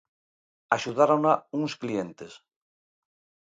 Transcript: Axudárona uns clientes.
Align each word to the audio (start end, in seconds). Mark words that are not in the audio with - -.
Axudárona 0.75 1.33
uns 1.59 1.71
clientes. 1.81 2.33